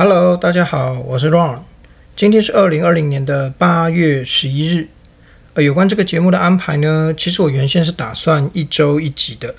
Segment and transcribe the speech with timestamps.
[0.00, 1.58] Hello，大家好，我是 Ron。
[2.14, 4.86] 今天是二零二零年的八月十一日。
[5.54, 9.52] 呃，有关这个节目的安排呢，其实我原先是打算一周一集的。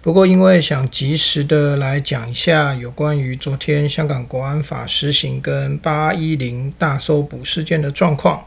[0.00, 8.44] 不过因为想及时的来讲一下有关于昨天香港国安法实行跟八一零大搜捕事件的状况，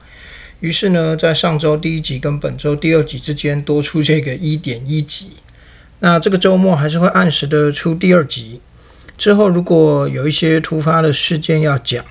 [0.61, 5.31] 于是呢，在上周第一集跟本周第二集之间多出这个一点一集。
[5.99, 8.61] 那这个周末还是会按时的出第二集。
[9.17, 12.05] 之后如果有一些突发的事件要讲，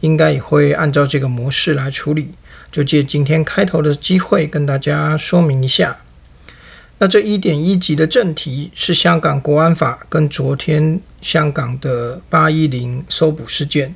[0.00, 2.30] 应该也会按照这个模式来处理。
[2.72, 5.98] 就借今天开头的机会跟大家说明一下。
[6.98, 13.94] 那这一点一集的正题是香港国安法跟昨天香港的八一零搜捕事件。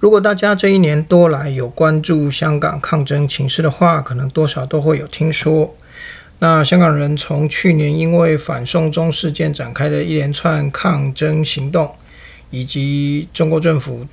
[0.00, 5.74] 如果大家这一年多来有关注香港抗争情势的话，可能多少都会有听说。
[6.40, 11.94] 那香港人从去年因为反送中事件展开的一连串抗争行动，
[12.50, 14.06] 以及中国政府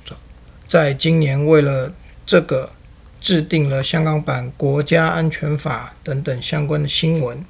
[0.66, 1.92] 在今年为了
[2.24, 2.70] 这个
[3.20, 7.44] 制定了香港版国家安全法等等相关的新闻，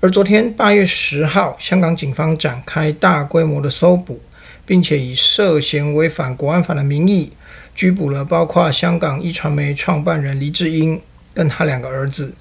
[0.00, 4.22] 而昨天八月十号，香港警方展开大规模的搜捕，
[4.64, 7.32] 并且以涉嫌违反国安法的名义
[7.74, 11.02] 拘捕了包括香港一传媒创办人黎智英
[11.34, 12.34] 跟他两个儿子。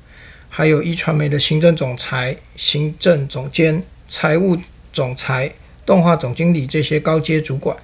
[0.50, 4.58] 还有一传媒的行政总裁、行政总监、财务
[4.92, 5.54] 总裁、
[5.86, 7.78] 动画总经理这些高阶主管，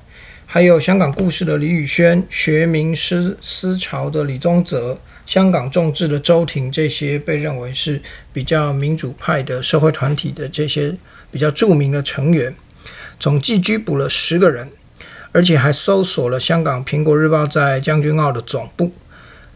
[0.46, 8.02] 还有香港故事的李宇轩、学名师思潮的李宗泽、香港众志的周庭这些被认为是
[8.34, 10.94] 比较民主派的社会团体的这些
[11.32, 12.54] 比较著名的成员，
[13.20, 14.68] 总计拘捕了十个人，
[15.32, 18.92] 而且还搜索了香港苹果日报在将军澳的总部。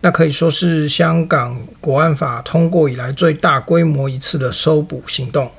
[0.01, 5.51] 那可以说是香港国安法通过以来最大规模一次的搜捕行动。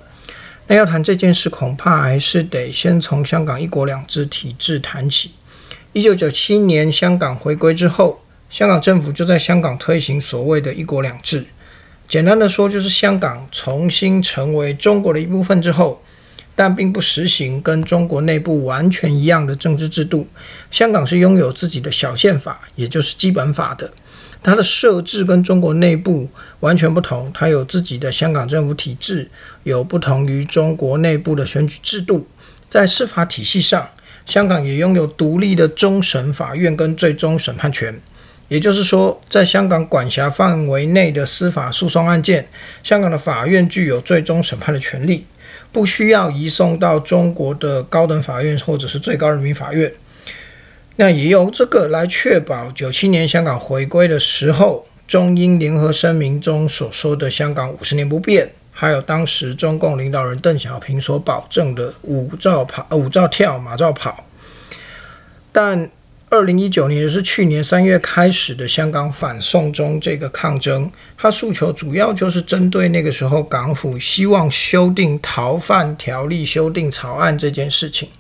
[0.67, 5.33] 那要谈这件事，恐怕还是得先从香港一国两制体制谈起。
[5.93, 11.45] 一九九七年香港回归之后，香港政府就在香港推行所谓的一国两制。
[12.09, 16.03] 简单的说，就是香港重新成为中国的一部分之后，
[16.55, 20.27] 但并不实行跟中国内部完全一样的政治制度。
[20.71, 23.93] 香港是拥有自己的小宪法，也就是基本法的。
[24.43, 26.29] 它的设置跟中国内部
[26.61, 29.31] 完全不同，它有自己的香港政府体制，
[29.65, 32.27] 有不同于中国内部的选举制度。
[32.69, 33.91] 在司法体系上，
[34.25, 38.01] 香港也拥有独立的终审法院跟最终审判权。
[38.49, 42.49] 也就是说，在香港管辖范围内的司法诉讼案件，
[42.83, 45.27] 香港的法院具有最终审判的权利，
[45.71, 49.93] 不需要移送到中国的高等法院或者是最高人民法院。
[51.01, 64.27] 那也由这个来确保九七年香港回归的时候，中英联合声明中所说的香港五十年不变，还有当时中共领导人邓小平所保证的五照跑、五照跳、马照跑。
[65.51, 65.91] 但
[66.29, 78.11] 二零一九年，也是去年三月开始的香港反送中这个抗争，它诉求主要就是针对那个时候港府希望修订逃犯条例修订草案这件事情。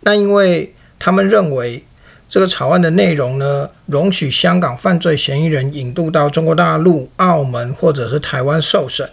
[0.00, 1.84] 那因为他们认为。
[2.28, 9.08] 这个草案的内容呢，容许香港犯罪嫌疑人引渡到中国大陆、澳门或者是台湾受审，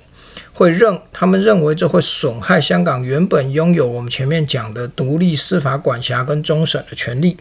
[0.52, 7.38] 会认他们认为这会损害香港原本拥有我们前面讲的独立司法管辖跟终审的权利，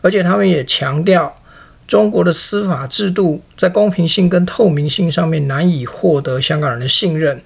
[0.00, 1.32] 而且他们也强调
[1.86, 7.40] 中国的司法制度在公平性跟透明性上面难以获得香港人的信任。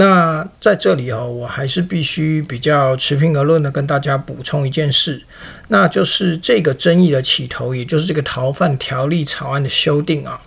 [0.00, 5.22] 那在这里哦，我还是必须比较持平而论的跟大家补充一件事，
[5.68, 10.40] 那就是这个争议的起头，也就是这个逃犯条例草案的修订啊。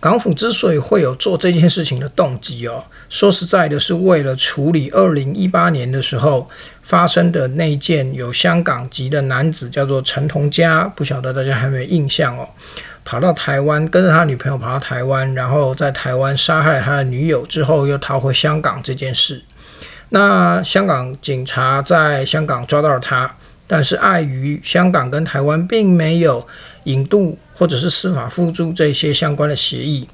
[0.00, 6.48] 港府之所以会有做这件事情的动机哦，说实在的，是为了处理二零一八年的时候
[6.80, 12.48] 发生的那件有香港籍的男子叫做陈同佳，不晓得大家还有没有印象哦。
[13.04, 19.42] 跑到台湾，跟着他女朋友跑到台湾，然后在台湾杀害他的女友之后，又逃回香港这件事。
[20.08, 23.36] 那香港警察在香港抓到了他，
[23.66, 26.46] 但是碍于香港跟台湾并没有
[26.84, 30.08] 引渡或者是司法互助这些相关的协议，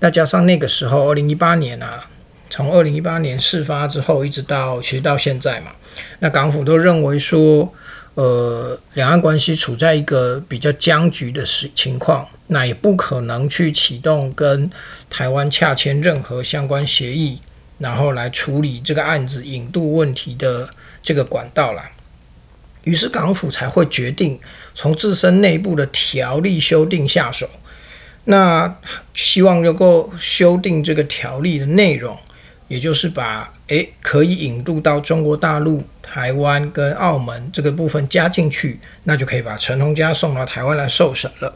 [0.00, 2.06] 那加上那个时候二零一八年啊，
[2.50, 5.70] 从二零一八年事发之后一直到其实到现在嘛，
[6.18, 7.72] 那港府都认为说。
[8.14, 14.70] 呃，两岸关系处在一个比较僵局的时情况，那也不可能去启动跟
[15.08, 17.38] 台湾洽签任何相关协议，
[17.78, 20.68] 然后来处理这个案子引渡问题的
[21.02, 21.82] 这个管道了。
[22.84, 24.38] 于是港府才会决定
[24.74, 27.48] 从自身内部的条例修订下手，
[28.24, 28.76] 那
[29.14, 32.14] 希望能够修订这个条例的内容，
[32.68, 41.54] 也就是把诶，可以引渡到中国大陆、台湾跟澳门这个部分加进去，那就可以把陈同佳送到台湾来受审了。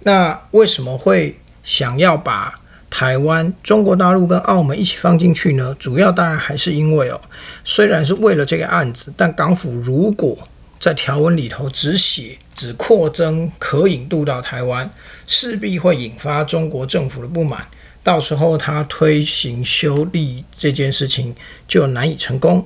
[0.00, 2.58] 那为什么会想要把
[2.90, 5.72] 台湾、中国大陆跟澳门一起放进去呢？
[5.78, 7.20] 主要当然还是因为哦，
[7.64, 10.36] 虽然是为了这个案子，但港府如果
[10.80, 14.90] 在条文里头只写只扩增可引渡到台湾，
[15.28, 17.64] 势必会引发中国政府的不满，
[18.04, 21.34] 到时候他推行修例这件事情
[21.66, 22.64] 就难以成功。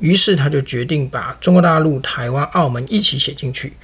[0.00, 3.74] 于是他就决定把中国大陆、台湾、澳门一起写进去，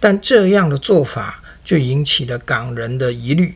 [0.00, 3.54] 但这样的做法就引起了港人的疑虑，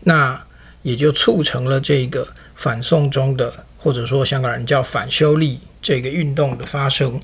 [0.00, 0.42] 那
[0.82, 2.26] 也就促成了这个
[2.56, 7.20] 反送中的，或者说香港人叫反修例这个运动的发生。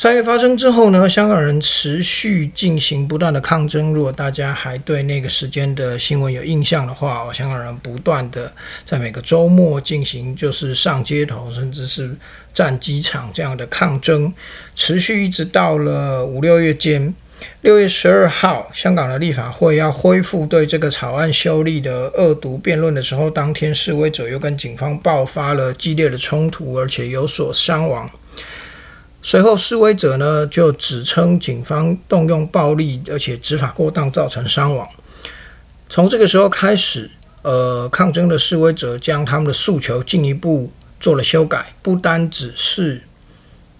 [0.00, 3.92] 三月发生之后呢，香港人持续进行不断的抗争。
[3.92, 8.50] 如果大家还对那个时间的新闻有印象的话，哦，香港人不断的
[8.86, 12.16] 在每个周末进行，就是上街头，甚至是
[12.54, 14.32] 占机场这样的抗争，
[14.74, 17.14] 持续一直到了五六月间。
[17.60, 28.10] 六月十二号，香港的立法会要恢复对这个草案修例的恶毒辩论的时候，当天示威者又跟警方爆发了激烈的冲突，而且有所伤亡。
[29.22, 34.88] 随后，示威者呢就指称警方动用暴力，而且执法过当，造成伤亡。
[35.90, 37.10] 从这个时候开始，
[37.42, 43.02] 呃，抗争的示威者将他们的诉求进一步做了修改，不单只是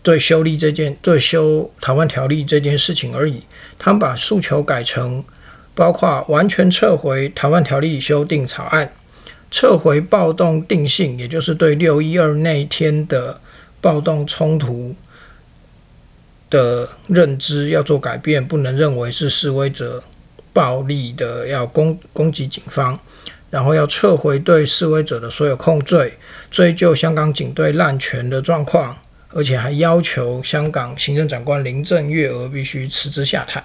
[0.03, 3.43] 对修例这件、对修台湾条例这件事情而已。
[3.79, 5.25] 他们把诉求改成
[5.75, 8.93] 包括完全撤回台湾条例修订草案，
[9.51, 13.41] 撤回暴动定性，也就是对六一二那一天的
[13.81, 14.95] 暴动冲突。
[16.51, 20.03] 的认知要做改变，不能认为是示威者
[20.53, 22.99] 暴力的要攻攻击警方，
[23.49, 26.13] 然后要撤回对示威者的所有控罪，
[26.51, 28.99] 追究香港警队滥权的状况，
[29.29, 33.63] 而且还要求香港行政长官林郑月娥必须辞职下台。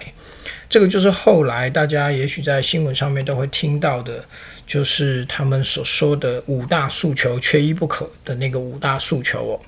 [0.70, 4.24] 这个就是后来大家也许在新闻上面都会听到的，
[4.68, 9.60] 就是他们所说的五大诉求缺一不可的那个五大诉求哦。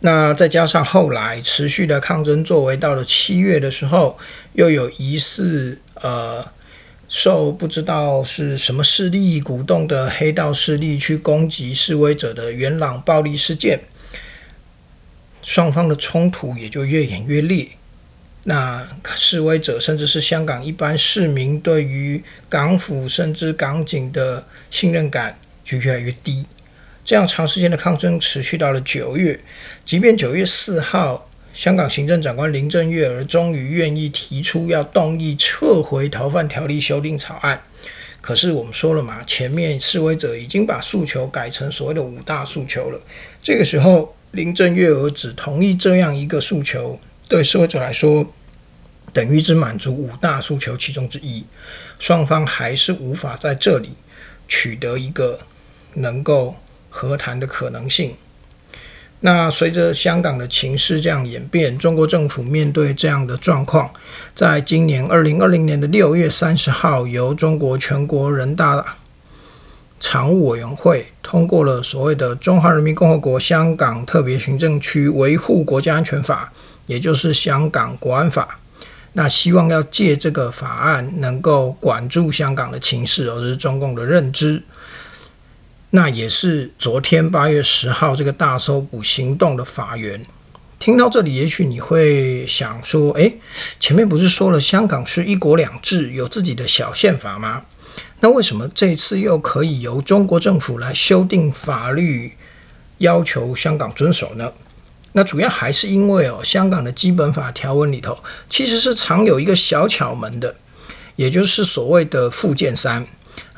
[0.00, 4.16] 那再加上后来持续的抗争作为，到了七月的时候，
[4.52, 6.46] 又有疑似呃
[7.08, 13.80] 受不知道是什么势力鼓动的黑道势力去攻击示威者的元朗暴力事件，
[15.42, 17.66] 双方的冲突也就越演越烈。
[18.44, 26.46] 那示威者甚至是香港一般市民对于港府甚至港警的信任感就越来越低。
[27.08, 29.40] 这样长时间的抗争持续到了九月，
[29.82, 37.62] 即便九月四号，香港行政长官林郑月娥终于愿意提出要动议撤回逃犯条例修订草案，
[38.20, 43.00] 可是我们说了嘛，前面示威者已经把诉求改成所谓的五大诉求了。
[43.42, 48.26] 这个时候，林郑月娥只同意这样一个诉求，对示威者来说，
[49.14, 51.42] 等于只满足五大诉求其中之一，
[51.98, 53.92] 双方还是无法在这里
[54.46, 55.40] 取得一个
[55.94, 56.54] 能够。
[57.06, 58.14] 和谈的可能性。
[59.20, 63.92] 那随着香港的情势这样演变，中国政府面对这样的状况，
[64.34, 68.96] 在今年二零二零年的六月三十号，由中国全国人大
[70.00, 76.52] 常务委员会通过了所谓的《中华人民共和国香港特别行政区维护国家安全法》，
[76.86, 78.60] 也就是香港国安法。
[79.14, 84.62] 那希望要借这个法案能够管住香港的情势，而是中共的认知。
[85.90, 90.22] 那也是昨天八月十号这个大搜捕行动的法源。
[90.78, 93.38] 听到这里，也许你会想说：“诶，
[93.80, 97.62] 前面不是说了香港是一国两制，有自己的小宪法吗？
[98.20, 102.32] 那为什么这次又可以由中国政府来修订法律，
[102.98, 104.52] 要求香港遵守呢？”
[105.12, 108.16] 那主要还是因为哦，香港的基本法条文里头
[108.50, 110.54] 其实是藏有一个小巧门的，
[111.16, 113.04] 也就是所谓的附件三。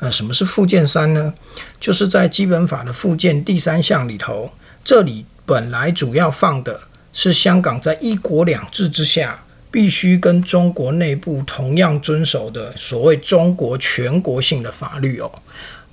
[0.03, 1.31] 那什么是附件三呢？
[1.79, 4.51] 就是在基本法的附件第三项里头，
[4.83, 6.81] 这里本来主要放的
[7.13, 15.31] 是香港在一国两制之下，必须跟中国内部同样遵守的所谓中国全国性的法律哦，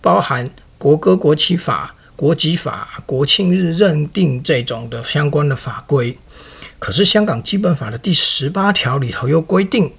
[0.00, 0.48] 包含
[0.78, 6.16] 国歌、国旗法、国籍法、国庆日认定这种的相关的法规。
[6.78, 9.92] 可是香港基本法的第十八条里头又规定。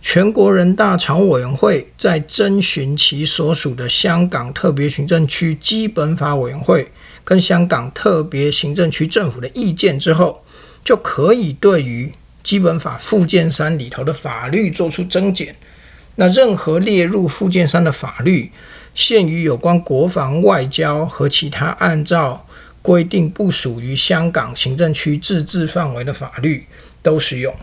[0.00, 6.90] 全国人大常务委员会在征询其所属的香港特别行政区基本法委员会
[7.24, 10.42] 跟香港特别行政区政府的意见之后，
[10.82, 12.10] 就可以对于
[12.42, 15.54] 基本法附件三里头的法律做出增减。
[16.14, 18.50] 那任何列入附件三的法律，
[18.94, 22.46] 限于有关国防、外交和其他按照
[22.80, 26.64] 规定不属于香港行政区自治范围的法律，
[27.02, 27.54] 都适用。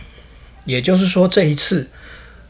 [0.65, 1.89] 也就是说，这一次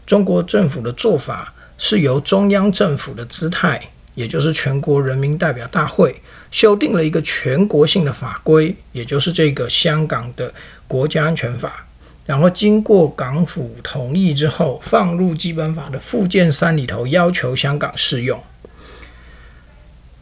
[0.05, 3.81] 中国政府的做法是由中央政府的姿态，
[4.13, 6.21] 也就是全国人民代表大会
[6.51, 10.53] 修订了一个全国性的法规，也就是这个香港的
[10.87, 11.85] 国家安全法，
[12.25, 18.41] 然后经过港府同意之后，放入基本法的附件三里头，要求香港适用。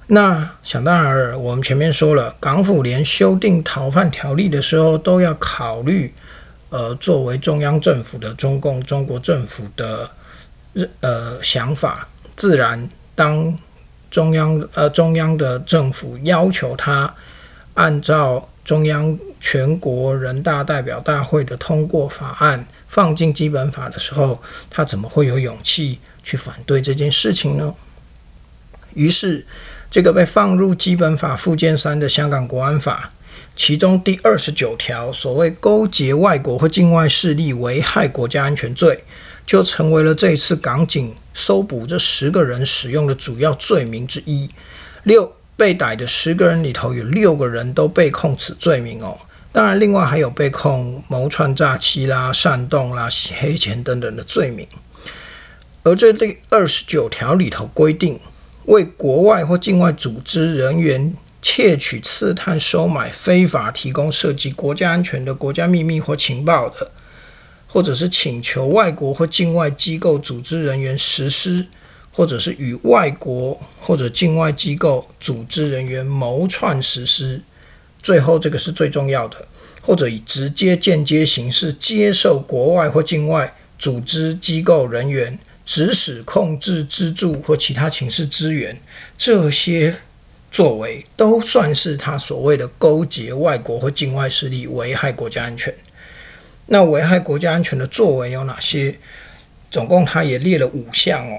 [0.08, 6.14] 那想当然，我们前面说了，港府连修订逃犯条例的时候都要考虑。
[6.74, 10.10] 呃，作为中央政府的中共中国政府的
[11.02, 13.56] 呃想法，自然当
[14.10, 17.14] 中央呃中央的政府要求他
[17.76, 27.72] 按照中央全国人大代表大会的通过法案放进基本法的时候，他怎么会有勇气去反对这件事情呢？
[28.96, 29.46] 于是，
[29.92, 33.12] 这个被放入基本法附件三的香港国安法。
[33.56, 39.04] 其中第二十九条所谓勾结外国或境外势力危害国家安全罪，
[39.46, 44.50] 就成为了这次港警搜捕这十个人使用的主要罪名之一。
[45.04, 49.16] 六被逮的十个人里头，有六个人都被控此罪名哦。
[49.52, 54.68] 当然，另外还有被控谋串诈欺啦、煽动啦、洗黑钱等等的罪名。
[55.84, 58.20] 而这第二十九条里头规定，
[58.66, 61.14] 为国外或境外组织人员。
[61.46, 66.90] 窃取、刺探、收买、非法提供涉及国家安全的国家秘密或情报的，
[67.68, 71.68] 或者是请求外国或境外机构组织人员实施，
[72.14, 77.42] 或者是与外国或者境外机构组织人员谋串实施。
[78.02, 79.46] 最后这个是最重要的，
[79.82, 88.82] 或者以直接、间接形式接受国外或境外组织机构人员指使、控制、资助或其他形式支援
[89.18, 89.94] 这些。
[90.54, 95.74] 作为都算是他所谓的勾结外国或境外势力危害国家安全。
[96.68, 98.96] 那危害国家安全的作为有哪些？
[99.72, 101.36] 总共他也列了五项哦。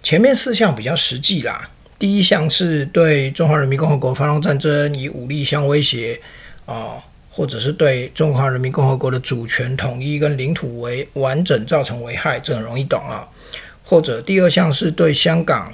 [0.00, 1.68] 前面四项比较实际啦。
[1.98, 6.20] 第一项是对中华人民共和国发动战争，以武力相威胁
[6.64, 13.28] 啊，或者是对中华人民共和国的主权统一跟领土为完整造成危害，这很容易懂啊。
[13.82, 15.72] 或者第二项是对香港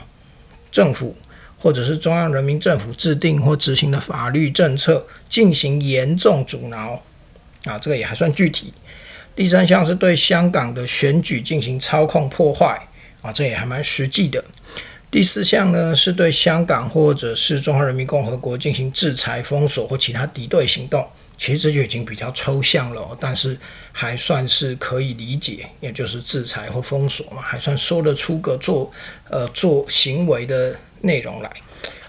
[0.73, 1.15] 政府。
[1.61, 7.03] 或者是中央人民政府制定或执行的法律政策进行严重阻挠，
[7.65, 8.73] 啊，这个也还算具体。
[9.35, 12.89] 第三项是对香港的选举进行操控破坏，
[13.23, 14.45] 啊，这也还蛮实际的。
[15.11, 21.05] 第四项呢是对香港或者是中华人民共和国进行制裁、封锁或其他敌对行动，
[21.37, 23.59] 其实这就已经比较抽象了，但是
[23.91, 28.93] 还算是可以理解，也就是制裁或封锁嘛，还算说得出个做
[29.29, 30.77] 呃做行为的。
[31.03, 31.49] 内容来，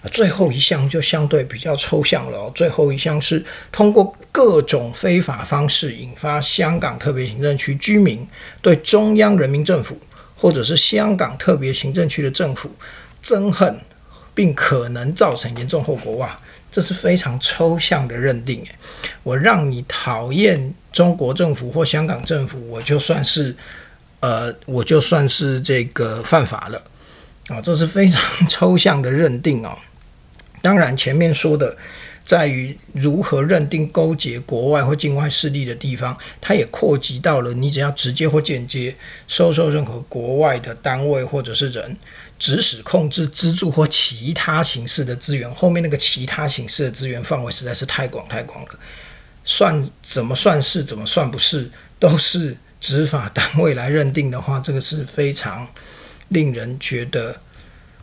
[0.02, 2.52] 啊最后一项就相对比较抽象了哦。
[2.56, 8.28] 最后一项是通过各种非法方式引发香港特别行政区居民
[8.62, 10.00] 对中央人民政府
[10.36, 12.72] 或者是香港特别行政区的政府
[13.24, 13.78] 憎恨，
[14.34, 16.14] 并可能造成严重后果。
[16.16, 16.40] 哇，
[16.72, 18.64] 这是非常抽象的认定，
[19.24, 23.54] 我让你讨厌中国政府或香港政府，我就算是
[24.22, 26.82] 呃，我就算是这个犯法了。
[27.50, 29.78] 啊，这是非常 抽象的认定哦。
[30.62, 31.76] 当然，前面说的
[32.26, 38.96] 在于如何认定勾结国外或境外势力的地方，它也扩及到了你只要直接或间接
[39.28, 41.98] 收受任何国外的单位或者是人，
[42.38, 45.50] 指使、控制、资助或其他形式的资源。
[45.56, 48.70] 后面那个其他形式的资源范围实在是太广太广了，
[49.44, 55.66] 算怎么算是，怎么算不是，都是执法单位来认定的话，这个是非常。
[56.30, 57.40] 令人觉得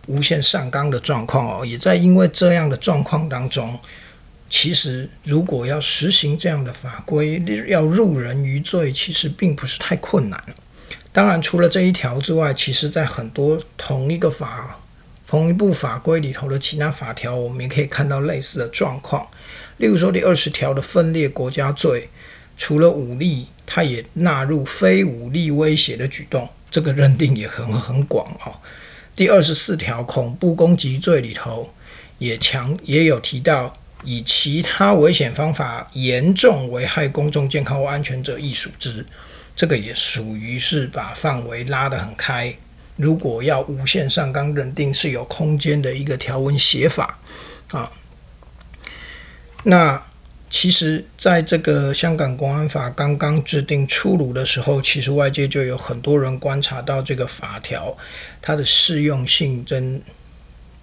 [0.07, 3.77] 无限上纲的状况哦，也在因为这样的状况当中，
[4.49, 10.41] 其实如果要实行这样的法规，要入人于罪，其实并不是太困难。
[11.13, 14.79] 当然，除了这一条之外，其实在很多同一个法、
[15.27, 19.27] 同一部法规里头的其他法条，我们也可以看到类似的状况。
[19.79, 22.09] 例如说，第二十条的分裂国家罪，
[22.57, 26.49] 除了武力，它也纳入非武力威胁的举动。
[26.77, 28.53] 这个认定也很很广哦。
[29.15, 31.73] 第二十四条恐怖攻击罪里头
[32.19, 39.03] 也强也有提到，以其他危险方法严重危害公众健康或安全者亦属之。
[39.55, 42.55] 这个也属于是把范围拉得很开。
[42.97, 47.19] 如果要无限上纲认定，是有空间的一个条文写法
[47.71, 47.91] 啊。
[49.63, 50.07] 那
[50.49, 57.95] 其实，在这个香港国安法刚刚制定出炉的时候，其实外界就有很多人观察到这个法条
[58.41, 60.01] 它的适用性跟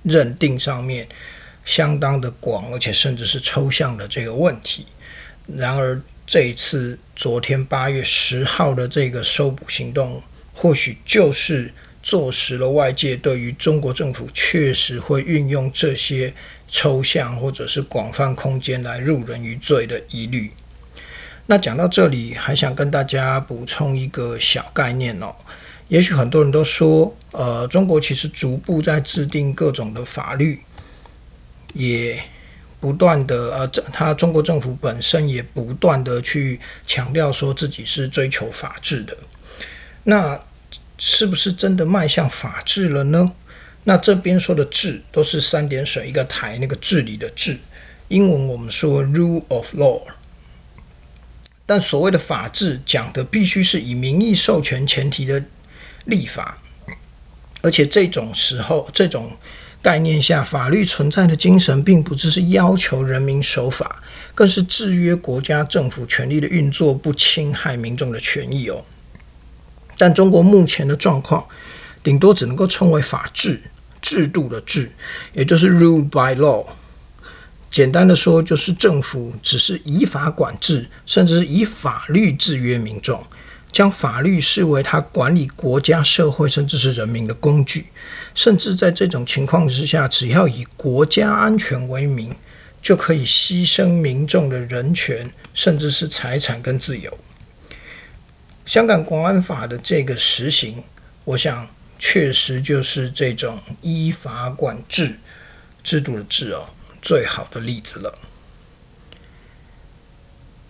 [0.04, 1.08] 认定上面
[1.64, 4.86] 相当的广，而且甚至是抽象的这个问题。
[5.48, 10.22] 然而，这一次昨天八月十号的这个收捕行动，
[10.54, 16.34] 或许就是坐实了外界对于中国政府确实会运用这些。
[16.68, 20.52] 抽象或者是广泛空间来入人于罪的疑虑。
[21.46, 25.36] 那讲到这里，还想跟大家补充一个小概念哦。
[25.90, 30.62] 也许很多人都说，呃，中国其实逐步在制定各种的法律，
[31.74, 32.24] 也
[32.80, 39.16] 不断的呃，这他中国政府本身也不断的去强调说自己是追求法治的。
[40.04, 40.40] 那
[40.98, 43.34] 是不是真的迈向法治了呢？
[43.86, 47.58] 那这边说的“治”都是三点水一个台，那个治理的“治”，
[48.08, 50.02] 英文我们说 “rule of law”。
[51.66, 55.44] 但所谓的法治，讲的必须是以民意授权前提的
[56.06, 56.62] 立法，
[57.62, 59.32] 而且这种时候、这种
[59.82, 64.02] 概念下，法律存在的精神，并不只是要求人民守法，
[64.34, 68.86] 更是制约国家政府权力的运作，不侵害民众的权益哦。
[69.98, 71.48] 但中国目前的状况，
[72.02, 73.62] 顶多只能够称为法治。
[74.04, 74.92] 制度的制，
[75.34, 76.64] 也就是 rule by law。
[77.72, 83.24] 简单的说，就是政府只是以法管制，甚至是以法律制约民众，
[83.72, 87.88] 将法律视为他管理国家、社会，甚至是人民的工具。
[88.36, 92.36] 甚至在这种情况之下，只要以国家安全为名，
[92.80, 97.18] 就可以牺牲民众的人权，甚至是财产跟自由。
[98.68, 100.84] 香港国安法的这个实行，
[101.24, 101.68] 我想。
[102.06, 105.16] 确实就是这种依法管制
[105.82, 106.70] 制度的制哦，
[107.02, 108.14] 最好的例子了。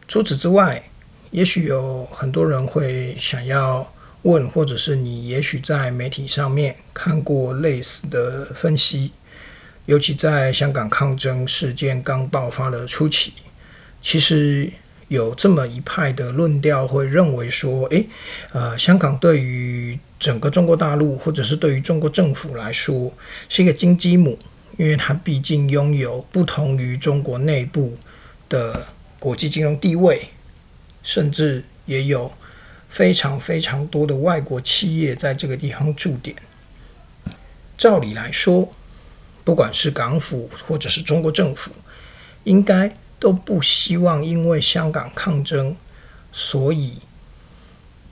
[0.08, 0.84] 除此之外，
[1.32, 9.12] 也许有很多人会想要问，或者是你也许在媒体上面看过类似的分析，
[9.88, 13.34] 尤其在香港抗争事件刚爆发的初期，
[14.04, 14.72] 其实。
[15.14, 18.04] 有这么一派的论调，会认为说，诶，
[18.52, 23.14] 呃，香港对于整个中国大陆，或者是对于中国政府来说，
[23.48, 24.40] 是一个金鸡母，
[24.76, 27.96] 因为它毕竟拥有不同于中国内部
[28.50, 28.88] 的
[29.20, 30.30] 国际金融地位，
[31.04, 32.34] 甚至也有
[32.90, 36.36] 非常非常多的外国企业在这个地方驻点。
[37.78, 38.68] 照理来说，
[39.44, 41.70] 不管是港府或者是中国政府，
[42.46, 42.92] 应该。
[43.24, 45.78] 都不希望因为香港抗争，
[46.34, 47.00] 所以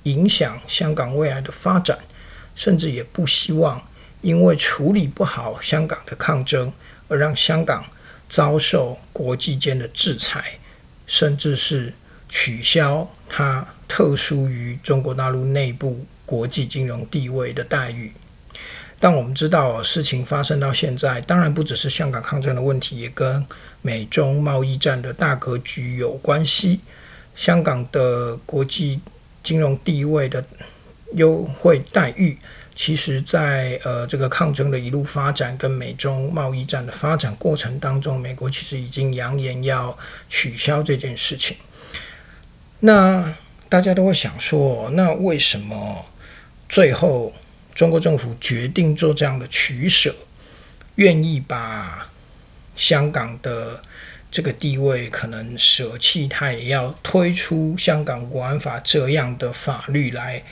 [0.03, 1.99] 影响香港未来的发展，
[2.55, 3.85] 甚至也不希望
[4.21, 6.71] 因为处理不好香港的抗争，
[7.09, 7.83] 而让香港
[8.29, 10.57] 遭受国际间的制裁，
[11.05, 11.93] 甚至是
[12.29, 18.13] 取消它特殊于中国大陆内部国际金融地位的待遇。
[19.01, 23.43] 但我们知道，事情发生到现在，当然不只是香港抗争的问题，也跟
[23.81, 26.79] 美中贸易战的大格局有关系。
[27.33, 29.01] 香港的国际
[29.41, 30.45] 金融地位的
[31.13, 32.37] 优惠待遇，
[32.75, 39.97] 其实在呃这个抗争的一路发展跟美中贸易战的发展过程当中，美国其实已经扬言要
[40.29, 41.57] 取消这件事情。
[42.81, 43.33] 那
[43.67, 46.05] 大家都会想说，那为什么
[46.69, 47.33] 最后？
[47.73, 50.13] 中国政府决定做这样的取舍，
[50.95, 52.07] 愿意把
[52.75, 53.81] 香港的
[54.29, 60.43] 这个地位可能舍弃，他也要推出香港国安法这样的法律来，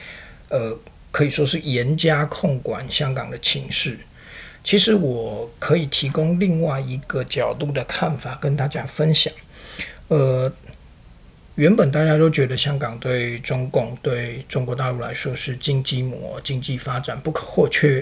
[0.49, 0.77] 呃，
[1.11, 3.99] 可以说是严加控管香港的情势。
[4.63, 9.31] 其实我可以提供另外一个角度的看法跟大家分享，
[10.07, 10.51] 呃。
[11.59, 18.01] 原本大家都觉得香港对中共、对中国大陆来说是经济模、经济发展不可或缺。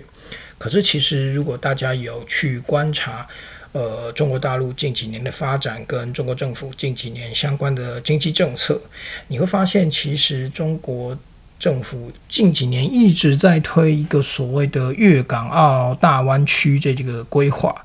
[0.59, 3.27] 可是，其实如果大家有去观察，
[3.71, 8.79] 呃，中国大陆近几年的发展跟中国政府近几年相关的经济政策，
[9.27, 11.17] 你会发现，其实中国
[11.57, 17.75] 政府近几年一直在推一个所谓的粤港澳大湾区这这个规划。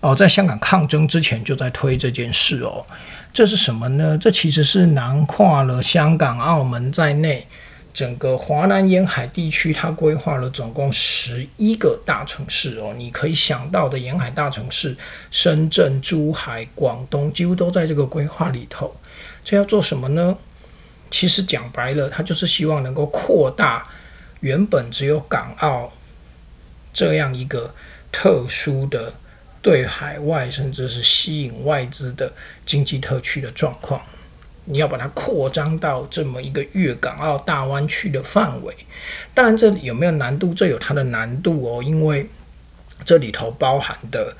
[0.00, 2.84] 哦，在香港抗争之前就在推这件事哦。
[3.32, 4.18] 这是什么呢？
[4.18, 7.46] 这其实是囊括了香港、澳门在内
[7.92, 12.94] 整个华南沿海地区，它规划了总共十一个大城市哦。
[12.96, 14.96] 你可以想到的沿海大城市，
[15.30, 18.94] 深圳、珠海、广东，几乎都在这个规划里头。
[19.44, 20.36] 这要做什么呢？
[21.10, 23.86] 其实讲白了，它就是希望能够扩大
[24.40, 25.92] 原本只有港澳
[26.92, 27.74] 这样一个
[28.12, 29.12] 特殊的
[29.62, 32.32] 对海外甚至是吸引外资的
[32.64, 34.00] 经济特区的状况。
[34.66, 38.72] 你要把它扩张到这么一个粤港澳大湾区的范围，
[39.34, 40.54] 当然这里有没有难度？
[40.54, 42.28] 这有它的难度哦，因为
[43.04, 44.36] 这里头包含的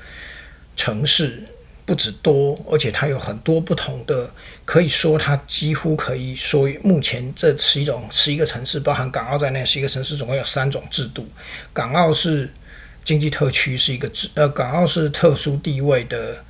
[0.77, 1.43] 城市
[1.85, 4.31] 不止多，而且它有很多不同的，
[4.63, 11.27] 可以说它几乎可以说，目前这十一种十一个城市，包含港澳在内十一个城市，总共有三种制度。
[11.73, 12.49] 港澳是
[13.03, 16.43] 经济特区，是一个制，呃，港澳是特殊地位的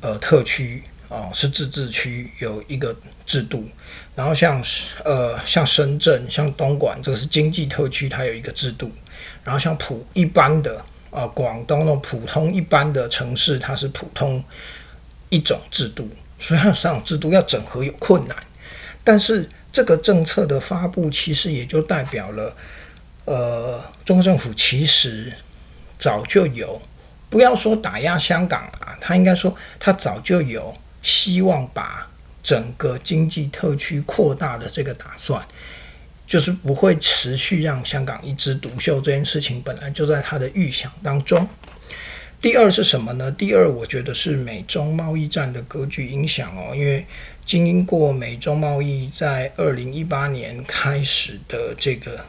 [0.00, 0.82] 呃特区。
[1.10, 3.66] 哦，是自治区有一个制度，
[4.14, 4.62] 然后像
[5.06, 8.92] 呃像深圳、像东莞，这个是经济特区，它有一个制度，
[9.42, 14.44] 然后像普一般的啊广东那种普通一般的城市，它是普通
[15.30, 16.06] 一种制度，
[16.38, 18.36] 所以它三种制度要整合有困难，
[19.02, 22.54] 但是这个政策的发布其实也就代表了，
[23.24, 25.32] 呃，中国政府其实
[25.98, 26.80] 早就有，
[27.28, 30.76] 不要说打压香港啊，他应该说他早就有。
[31.00, 32.10] 希望把
[32.42, 35.40] 整个经济特区扩大的这个打算，
[36.26, 41.48] 就是不会持续让香港一枝独秀这件事情，本来就在他的预想当中。
[42.42, 43.30] 第二是什么呢？
[43.30, 47.06] 第二，我觉得是美中贸易战的格局影响哦，因为
[47.46, 52.20] 经过美中贸易在二零一八年开始的这个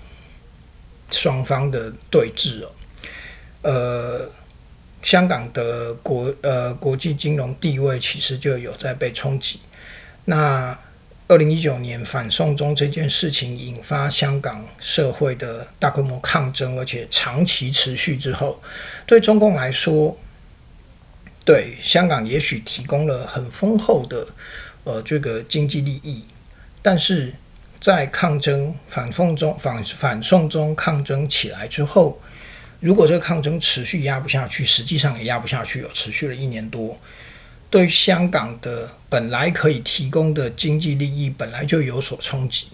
[1.10, 2.71] 双方的对峙哦，
[3.62, 4.30] 呃。
[5.02, 9.62] 香港的国呃国际金融地位其实就有在被冲击。
[10.26, 10.78] 那
[11.30, 18.62] 二零一九年反送中这件事情引发香港社会的大规模抗争，而且长期持续之后，
[19.06, 20.17] 对中共来说，
[21.45, 24.28] 对香港也许提供了很丰厚的
[24.84, 26.26] 呃这个经济利益，
[26.82, 27.34] 但是
[27.80, 32.22] 在抗争反送中反反送中抗争起来之后。
[32.79, 36.97] 如果这个抗争持续压不下去，实际上也压不下去，有持续了一年多，
[37.69, 42.67] 对香港的本来可以提供的经济利益本来就有所冲击。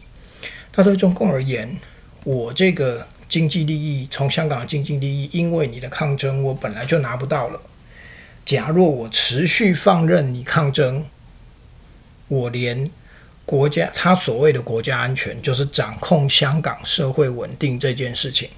[0.75, 1.75] 那对中共而言，
[2.23, 7.59] 我这个经济利益从香港的经济利益，因为你的抗争，我本来就拿不到了。
[8.45, 11.03] 假若我持续放任你抗争，
[12.27, 12.91] 我连
[13.43, 18.49] 国家他所谓的国家安全，就是掌控香港社会稳定这件事情，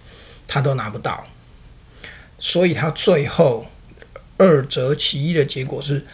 [0.45, 1.23] 他都拿不到。
[2.39, 3.65] 所以他最后
[4.37, 6.05] 二择其一的结果是，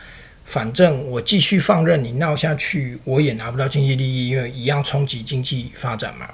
[0.46, 6.30] 反正我继续放任你闹下去，我也拿不到经济利益，因为一样冲击经济发展嘛。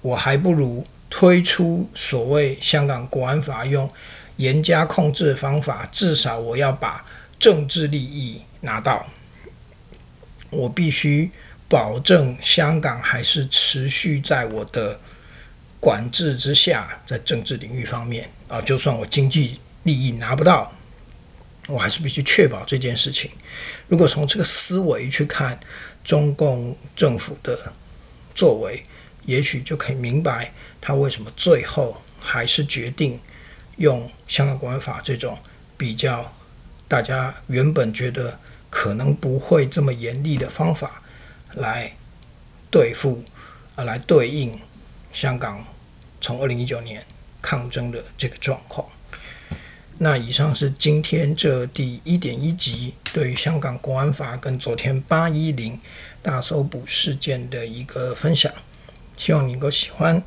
[0.00, 3.88] 我还不如推出所谓香港国安法，用
[4.36, 7.04] 严加控制的方法，至少我要把
[7.38, 9.06] 政治利益拿到。
[10.50, 11.30] 我必须
[11.68, 14.98] 保证香港还是持续在我的。
[15.80, 20.70] 管制之下，在政治领域方面啊，就算我经济利益拿不到，
[21.68, 23.30] 我还是必须确保这件事情。
[23.88, 25.58] 如果从这个思维去看
[26.04, 27.72] 中共政府的
[28.34, 28.82] 作为，
[29.24, 33.18] 也许就可以明白他为什么最后还是决定
[33.78, 35.38] 用香港国安法这种
[35.78, 36.30] 比较
[36.86, 38.38] 大家原本觉得
[38.68, 41.00] 可能不会这么严厉的方法
[41.54, 41.90] 来
[42.70, 43.24] 对付
[43.76, 44.60] 啊，来对应
[45.10, 45.64] 香港。
[46.20, 47.04] 从二零一九年
[47.42, 48.86] 抗争的这个状况，
[49.98, 55.78] 那以上是今天这第一点一集对于香港国安法跟昨天八一零
[56.22, 58.50] 大搜捕事件的一个分享，
[59.16, 60.22] 希望你能够喜欢。